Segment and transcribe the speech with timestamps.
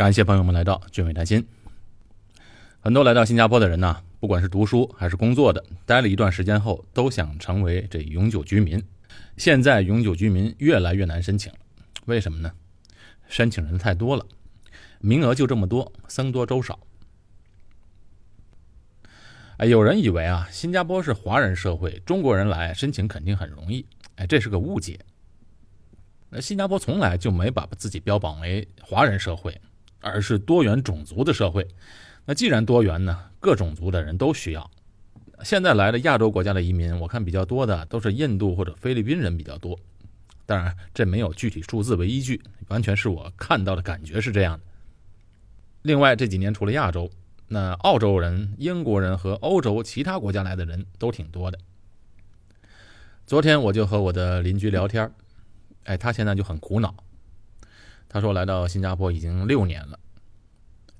[0.00, 1.46] 感谢朋友们来到俊伟谈心。
[2.80, 8.82] 很多来到新加坡的人呢，不管是读书还是工作的，待了一段时间后，都想成为这永久居民。
[9.36, 11.52] 现在永久居民越来越难申请，
[12.06, 12.50] 为什么呢？
[13.28, 14.24] 申请人太多了，
[15.00, 16.80] 名额就这么多，僧多粥少。
[19.58, 23.84] 哎，有人以为啊，新加坡是华人社会，中国人来申请肯定很容易。
[24.16, 24.98] 哎，这是个误解。
[26.30, 29.60] 那新加坡从来就没把自己标榜为华人社会。
[30.00, 31.66] 而是多元种族的社会。
[32.24, 34.70] 那既然多元呢，各种族的人都需要。
[35.42, 39.78] 现在来的亚洲国家的移民，我看比较多的都是印度或者菲律宾人比较多。
[40.44, 44.64] 当然，这没有具体数字为依据，完全是我看到的感觉是这样的。
[45.82, 47.10] 另外这几年除了亚洲，
[47.48, 51.58] 那澳洲人、英国人和欧洲其他国家来的人都挺多的。
[53.26, 55.10] 昨天我就和我的邻居聊天，
[55.84, 56.94] 哎，他现在就很苦恼。
[58.12, 59.96] 他说：“来到新加坡已经六年了，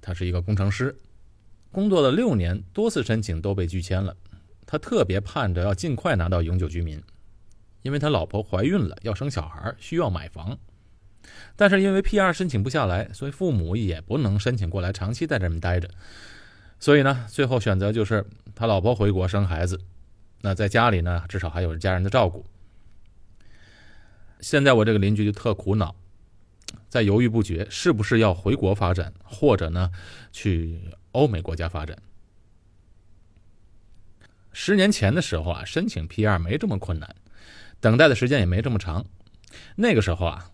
[0.00, 0.96] 他是一个工程师，
[1.72, 4.16] 工作了六年，多次申请都被拒签了。
[4.64, 7.02] 他特别盼着要尽快拿到永久居民，
[7.82, 10.56] 因为他老婆怀孕了，要生小孩，需要买房。
[11.56, 12.32] 但是因为 P.R.
[12.32, 15.90] 申请不下来，所以父母也不能申请过来长期在这边待着。
[16.78, 19.80] 所以呢，最后选择就是他老婆回国生孩子，
[20.42, 22.46] 那在家里呢，至少还有家人的照顾。
[24.38, 25.92] 现在我这个邻居就特苦恼。”
[26.88, 29.90] 在犹豫不决，是不是要回国发展，或者呢，
[30.32, 30.80] 去
[31.12, 31.96] 欧美国家发展？
[34.52, 36.38] 十年前的时候啊，申请 P.R.
[36.38, 37.14] 没这么困难，
[37.78, 39.06] 等待的时间也没这么长。
[39.76, 40.50] 那个时候啊，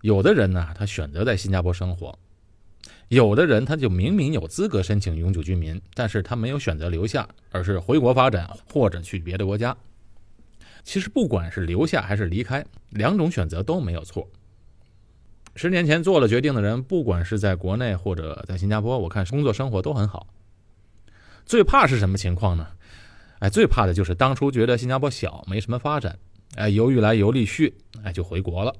[0.00, 2.18] 有的人呢，他选择在新加坡生活；
[3.08, 9.76] 有的人他就明明有资格申请永久居民，但是他没有选择留下，而是回国发展或者去别的国家。
[10.82, 14.26] 其实不管是留下还是离开，两种选择都没有错。
[15.60, 20.26] 十年前做了决定的人，不管是在国内或者在新加坡，我看工作生活都很好。
[21.44, 22.66] 最怕是什么情况呢？
[23.40, 26.18] 哎，最怕的就是当初觉得新加坡小，没什么发展，
[26.54, 28.74] 哎，犹豫来犹豫去，哎，就回国了。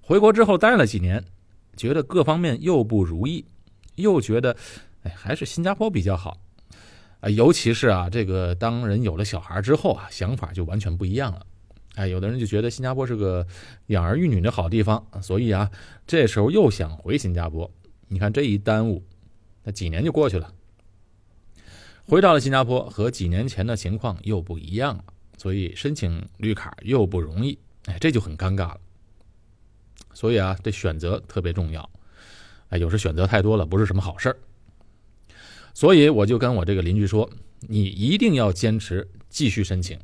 [0.00, 1.22] 回国之后待了几年，
[1.76, 3.44] 觉得各方面又不如意，
[3.96, 4.56] 又觉得，
[5.02, 6.38] 哎，还是新加坡比较好。
[7.20, 11.44] 啊，尤其是啊，这个当人有了小孩之后啊，想法就完全不一样了。
[11.96, 13.46] 哎，有的人就觉得新加坡是个
[13.86, 15.70] 养儿育女的好地方，所以啊，
[16.06, 17.70] 这时候又想回新加坡。
[18.08, 19.04] 你看这一耽误，
[19.64, 20.52] 那几年就过去了。
[22.06, 25.04] 回到了新加坡，和几年前的情况又不一样了，
[25.36, 27.58] 所以申请绿卡又不容易。
[27.86, 28.80] 哎，这就很尴尬了。
[30.12, 31.88] 所以啊，这选择特别重要。
[32.70, 34.36] 哎，有时选择太多了，不是什么好事儿。
[35.72, 37.30] 所以我就跟我这个邻居说
[37.68, 39.98] ：“你一定要坚持继续申请。”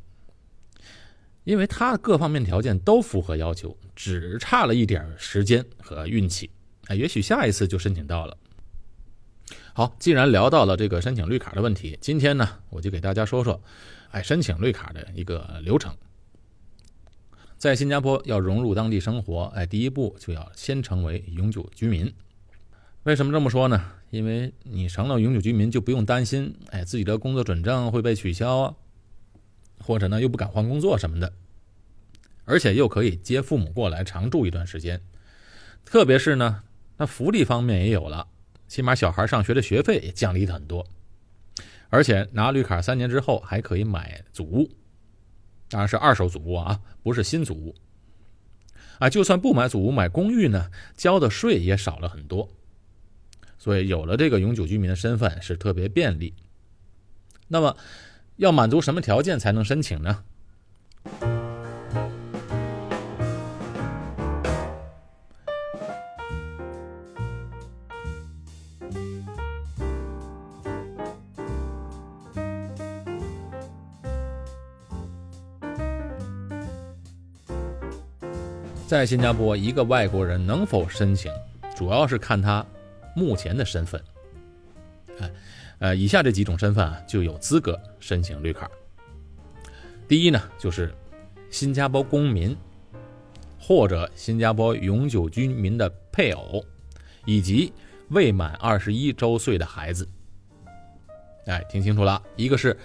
[1.47, 6.51] 因为他各方面条件都符合要求，只差了一点时间和运气，
[6.87, 8.37] 哎，也许下一次就申请到了。
[9.71, 13.61] 好，既然聊到了这个申请绿卡的问题，今天呢，我就给大家说说，
[14.11, 15.95] 哎，申请绿卡的一个流程。
[17.57, 22.13] 在新加坡要融入当地生活，哎，第一步就要先成为永久居民。
[23.03, 23.81] 为什么这么说呢？
[24.09, 28.75] 因为你成了永久居民，就不用担心，哎，自己的工作准证会被取消。
[29.87, 31.31] 或者呢，又不敢换工作什么的，
[32.43, 35.01] 而且又可以接父母过来常住一段时间，
[35.85, 36.63] 特别是呢，
[36.97, 38.27] 那福利方面也有了，
[38.67, 40.85] 起码小孩上学的学费也降低了很多，
[41.87, 44.69] 而且拿绿卡三年之后还可以买祖屋，
[45.69, 47.73] 当然是二手祖屋啊，不是新祖屋。
[48.99, 52.49] 啊，就算不买祖屋，买公寓呢，交的税也少了很多，
[53.57, 56.33] 所以有了这个永久居民的身份是特别便利。
[57.47, 57.77] 那么。
[58.37, 60.23] 要满足什么条件才能申请呢？
[78.85, 81.31] 在新加坡，一个外国人能否申请，
[81.75, 82.63] 主要是看他
[83.15, 83.99] 目前的身份。
[85.19, 85.29] 哎。
[85.79, 88.71] 呃，以下这几种身份啊，就有资格申请绿卡。
[90.07, 90.95] 第一呢，就是
[91.49, 92.55] 新加坡公民，
[93.59, 96.63] 或者新加坡永久居民的配偶，
[97.25, 97.73] 以及
[98.11, 100.07] 未满二十一周岁的孩子。
[101.47, 102.77] 哎，听清楚了，一个是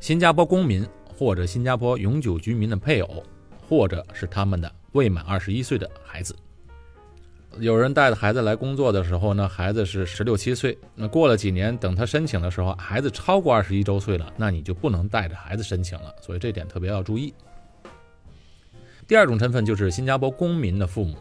[0.00, 0.86] 新加坡公民
[1.16, 3.24] 或者新加坡永久居民的配偶，
[3.66, 6.36] 或者是他们的未满二十一岁的孩子。
[7.60, 10.76] 有人带着孩子来工作的时候呢，孩子是十六七岁。
[10.94, 16.14] 那过了几年，等他申请的时候，孩子超过二十一周岁了，那你就不能带着孩子申请了。
[16.20, 17.32] 所以这点特别要注意。
[19.06, 21.16] 第二种身份就是新加坡公民的父母，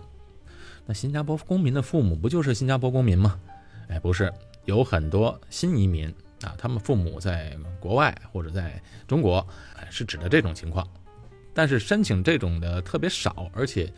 [0.86, 3.40] 那新加坡公民的父母不就是新加坡公民吗？
[3.88, 4.32] 哎，不是，
[4.66, 6.08] 有很多新移民
[6.44, 9.46] 啊，他们父母在国外或者在中国，
[9.76, 10.86] 哎，是指的这种情况。
[11.54, 13.92] 但是申请这种的特别少，而且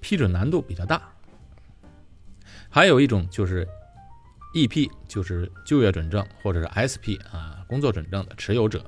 [0.00, 1.00] 批准难度比较大。
[2.70, 3.66] 还有一种就是
[4.54, 8.84] EP，就是就业准证或者是 SP 啊，工作准证的持有者。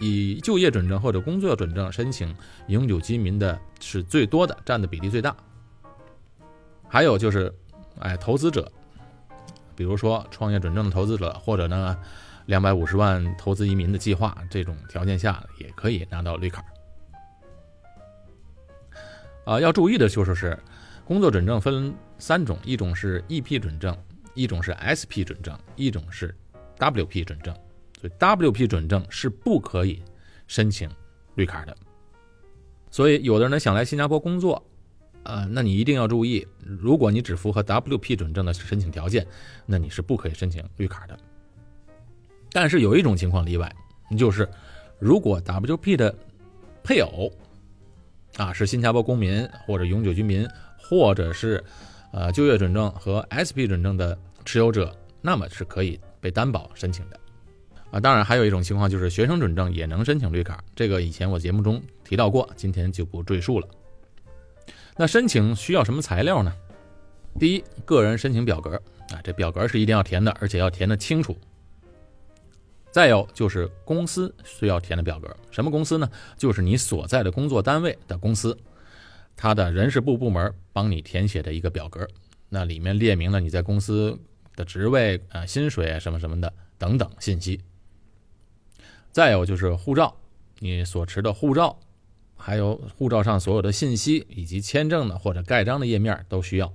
[0.00, 2.34] 以就业准证或者工作准证申请
[2.68, 5.36] 永久居民的是最多的，占的比例最大。
[6.88, 7.52] 还有就是，
[7.98, 8.72] 哎，投资者，
[9.76, 11.96] 比如说创业准证的投资者，或者呢，
[12.46, 16.64] 两百五十万投资移民的计划，这种条件下也可以拿到绿卡。
[19.44, 20.58] 啊，要注意的就是是，
[21.04, 23.98] 工作准证分三种，一种是 EP 准证，
[24.32, 26.32] 一种是 SP 准证，一种是
[26.78, 27.52] WP 准证。
[28.00, 30.00] 所以 WP 准证是不可以
[30.46, 30.88] 申请
[31.34, 31.76] 绿卡的，
[32.92, 34.64] 所以有的人想来新加坡工作，
[35.24, 39.26] 呃，那你一定要注意，如果你只符合 WP 准证的申请条件，
[39.66, 41.18] 那你是不可以申请绿卡的。
[42.52, 43.74] 但是有一种情况例外，
[44.16, 44.48] 就是
[45.00, 46.14] 如果 WP 的
[46.84, 47.32] 配偶
[48.36, 50.48] 啊是新加坡公民或者永久居民，
[50.78, 51.62] 或者是
[52.12, 57.18] 呃就业准证和 SP 准证的持有者，那么是可以被担保申请的。
[57.90, 63.68] 啊，当然还有一种情况就是学生准证也能申请绿卡，这个以前我节目中提到过，今天就不赘述了。
[64.96, 66.54] 那申请需要什么材料呢？
[67.38, 68.76] 第一，个人申请表格
[69.10, 71.36] 啊，这表格是一定要填的，而且要填的清楚。
[72.90, 76.06] 再有就是公司需要填的表格，什么公司呢？
[76.36, 78.54] 就是你所在的工作单位的公司，
[79.42, 82.06] 他的人事部部门帮你填写的一个表格，
[82.48, 84.16] 那里面列明了你在公司
[84.54, 87.60] 的职位啊、薪水啊什么什么的等等信息。
[89.10, 90.14] 再有就是护照，
[90.60, 91.80] 你所持的护照，
[92.36, 96.72] 还有护照上所有的信息，以及签证的或者盖章的页面都需要。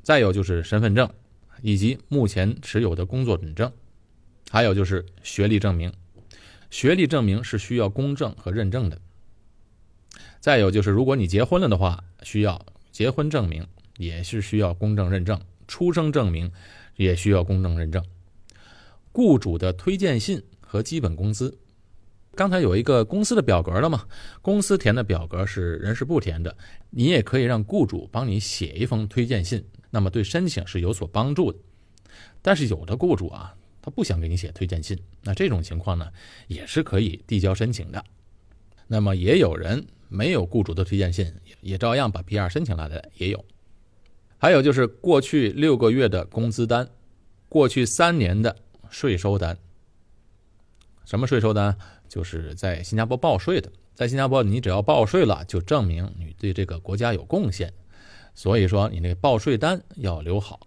[0.00, 1.10] 再有就是身份证，
[1.60, 3.72] 以及目前持有的工作准证，
[4.48, 5.92] 还有就是学历证明，
[6.70, 9.00] 学历证明是需要公证和认证的。
[10.42, 13.66] 再有就是如果你结婚了的话，需要结婚证明，
[13.96, 16.52] 也是需要公证认证，出生证明
[16.96, 18.04] 也需要公证认证，
[19.12, 20.42] 雇主的推荐信。
[20.64, 21.58] 和基本工资，
[22.34, 24.06] 刚才有一个公司的表格了嘛？
[24.40, 26.56] 公司填的表格是人事部填的，
[26.88, 31.58] 你也可以让雇主帮你写一封推荐信，那么对申请是有所帮助的。
[32.40, 36.10] 但是有的雇主啊，他不想给你写推荐信，那这种情况呢，
[36.48, 38.02] 也是可以递交申请的。
[38.86, 43.44] 那么也有人没有雇主的推荐信，也照样把 PR 申请来的也有。
[44.38, 46.88] 还有就是过去六个月的工资单，
[47.48, 48.56] 过去三年的
[48.90, 49.56] 税收单。
[51.04, 51.76] 什么税收单？
[52.08, 53.72] 就是在新加坡报税的。
[53.94, 57.72] 在新加坡，你只要报税了，就证明你对这个国家有贡献。
[58.34, 60.66] 所以说，你那个报税单要留好。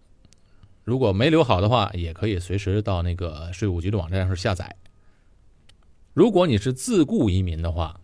[0.84, 4.76] 如果没留好的话，也可以随时到那个税务局的网站上下载。
[6.14, 8.00] 如果你是自雇移民的话，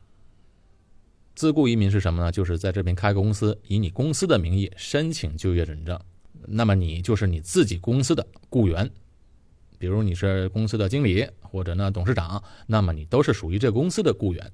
[1.42, 2.32] 自雇移民是什么呢？
[2.32, 6.00] 就是在这边开个公司，以你公司的名义申请就业准证，
[6.46, 8.88] 那么你就是你自己公司的雇员。
[9.80, 14.52] 比如你是公司的经理或者呢董事长，那么你都是属于这公司的雇员，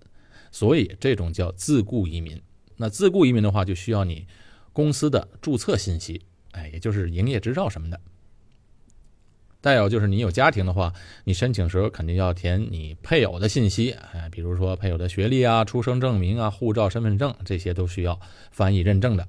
[0.50, 2.42] 所以这种叫自雇移民。
[2.78, 4.26] 那自雇移民的话，就需要你
[4.72, 8.00] 公司的注册信息，哎，也就是营业执照什么的。
[9.62, 10.94] 再有就是你有家庭的话，
[11.24, 18.20] 你申请时候肯定要填你配偶的信息，哎，比如说配偶的学历啊、出生证明啊、护照、身份证这些都需要
[18.52, 19.28] 翻译认证的。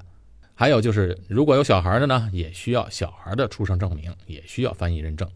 [0.54, 5.28] 还有就是如果有小孩的呢，也需要小孩的出生证明，也需要翻译认证。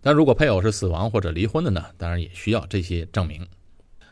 [0.00, 1.84] 但如果配偶是死亡或者离婚的呢？
[1.98, 3.46] 当然也需要这些证明，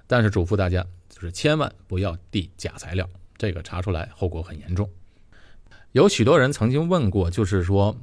[0.07, 4.91] 但是嘱咐大家就是千万不要递假材料，这个查出来后果很严重。
[5.93, 7.97] 有许多人曾经问过，就是说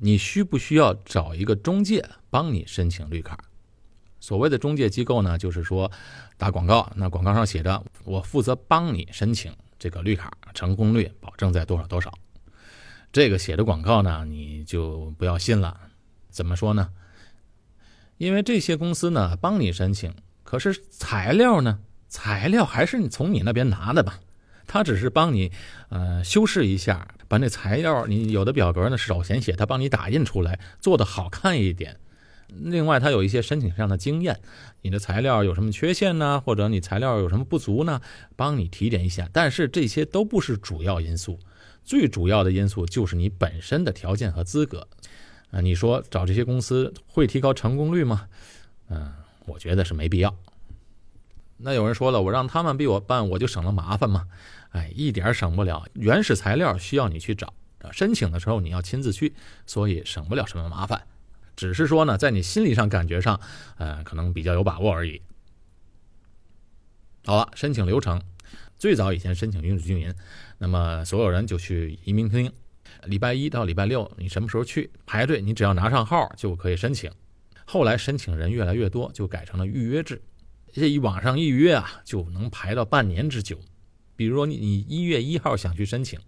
[0.00, 3.38] 你需不需要找一个中介帮你申请绿卡？
[4.20, 5.90] 所谓的中介机构呢，就是说
[6.36, 12.12] 打广告，那广告上写着我负责帮你申请这个绿卡，成功率保证在多少多少。
[13.12, 15.78] 这个写的广告呢，你就不要信了。
[16.28, 16.90] 怎么说呢？
[18.16, 20.12] 因为这些公司呢帮你申请，
[20.42, 21.78] 可是材料呢？
[22.08, 24.18] 材料还是你从你那边拿的吧？
[24.66, 25.52] 他只是帮你
[25.90, 31.96] 呃修饰一下，把那材料你有的表格呢手写写，他帮你打印出来，做的好看一点。
[32.48, 34.40] 另外，他有一些申请上的经验，
[34.80, 36.40] 你的材料有什么缺陷呢？
[36.40, 38.00] 或者你材料有什么不足呢？
[38.36, 39.28] 帮你提点一下。
[39.32, 41.38] 但是这些都不是主要因素，
[41.84, 44.88] 最主要的因素就是你本身的条件和资格。
[45.50, 48.26] 啊，你说找这些公司会提高成功率吗？
[48.88, 49.12] 嗯，
[49.44, 50.34] 我觉得是没必要。
[51.58, 54.26] 那有人说了，我让他们逼我办，我就省了麻烦嘛？
[54.70, 55.86] 哎，一点省不了。
[55.94, 57.52] 原始材料需要你去找，
[57.90, 59.34] 申请的时候你要亲自去，
[59.66, 61.02] 所以省不了什么麻烦。
[61.56, 63.40] 只是说呢，在你心理上感觉上，
[63.78, 65.20] 呃，可能比较有把握而已。
[67.24, 68.22] 好了，申请流程，
[68.78, 70.14] 最早以前申请永久居民，
[70.58, 72.52] 那么所有人就去移民厅，
[73.04, 77.10] 礼拜一到礼拜六，你什么时候去排队，你只要拿上号就可以申请。
[77.64, 80.22] 后来申请人越来越多，就改成了预约制。
[80.78, 83.58] 这一网上预约啊，就能排到半年之久。
[84.16, 86.18] 比如说你你一月一号想去申请，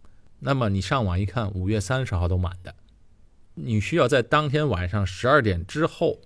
[0.40, 2.74] 那么你上网一看，五月三十号都满的。
[3.54, 6.20] 你需要在当天晚上十二点之后，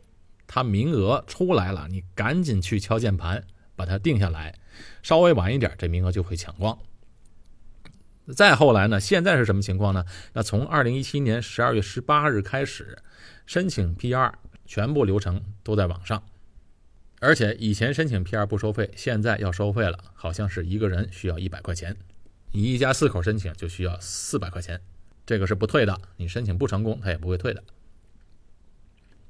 [0.47, 4.59] 他名额出来了，你赶紧去敲键盘把它定下来。
[5.03, 6.79] 稍微晚一点，这名额就会抢光。
[8.37, 10.05] 再后来呢，现在是什么情况呢？
[10.33, 12.99] 那从二零一七年十二月十八日开始，
[13.47, 14.33] 申请 PR
[14.67, 16.23] 全部流程都在网上。
[17.25, 21.97] 而且以前申请 PR 不收费，现在要收费了，好像是一个人需要一百块钱，
[22.53, 24.79] 你一家四口申请就需要四百块钱，
[25.25, 27.65] 这个是不退的，你申请不成功他也不会退的。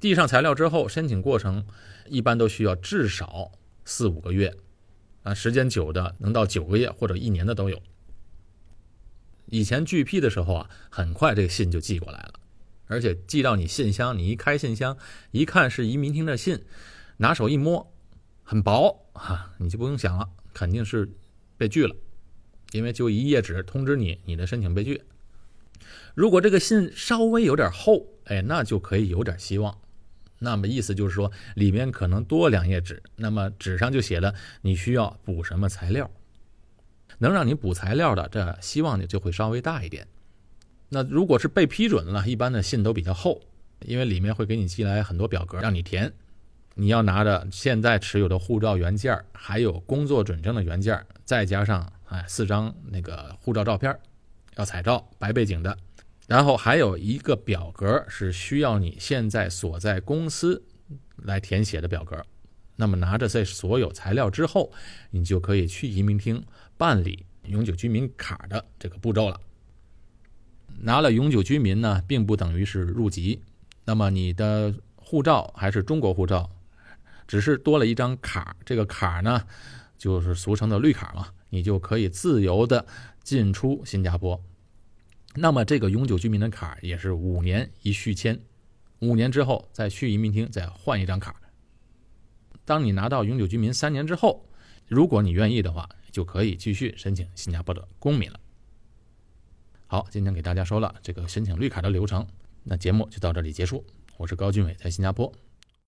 [0.00, 1.64] 递上材料之后，申请过程
[2.08, 3.52] 一般都需要至少
[3.84, 4.52] 四五个月，
[5.22, 7.80] 啊，时间久的能到九个月或者一年的都有。
[9.46, 12.34] 以前拒批的时候啊，很快这个信就寄过来了，
[12.88, 14.98] 而且寄到你信箱，你一开信箱
[15.30, 16.60] 一看是移民厅的信。
[17.16, 17.92] 拿手一摸，
[18.42, 21.08] 很薄哈，你就不用想了，肯定是
[21.56, 21.94] 被拒了，
[22.72, 25.02] 因为就一页纸通知你你的申请被拒。
[26.14, 29.78] 如果这个信稍微有点厚，哎，那就可以有点希望。
[30.38, 36.10] 那么意思就是说，里面可能多两页纸，那么纸上就写了你需要补什么材料，
[37.18, 40.06] 能让你补材料的，这希望呢就会稍微大一点。
[40.88, 43.40] 那如果是被批准了，一般的信都比较厚，
[43.80, 46.12] 因为里面会给你寄来很多表格让你填。
[46.74, 53.96] 你要拿着现在持有的护照原件还有工作准证的原件再加上哎四张那个护照照片
[54.56, 55.76] 要彩照白背景的，
[56.26, 60.62] 然后还有一个表格是需要你现在所在公司
[61.16, 62.24] 来填写的表格。
[62.76, 64.72] 那么拿着这所有材料之后，
[65.10, 66.44] 你就可以去移民厅
[66.76, 69.40] 办理永久居民卡的这个步骤了。
[70.80, 73.42] 拿了永久居民呢，并不等于是入籍，
[73.84, 76.50] 那么你的护照还是中国护照。
[77.26, 79.46] 只是多了一张卡，这个卡呢，
[79.96, 82.86] 就是俗称的绿卡嘛，你就可以自由的
[83.22, 84.40] 进出新加坡。
[85.34, 88.38] 那么这个永久居民的卡也是五年一续签，
[89.00, 91.34] 五年之后再去移民厅再换一张卡。
[92.64, 94.48] 当你拿到永久居民三年之后，
[94.86, 98.38] 如果你愿意的话，就可以继续申请新加坡的公民了。
[99.86, 102.26] 好，今天给大家说了这个申请绿卡的流程，
[102.62, 103.84] 那节目就到这里结束。
[104.16, 105.32] 我是高俊伟，在新加坡。